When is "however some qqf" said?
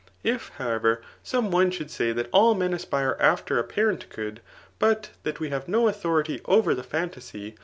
0.57-1.77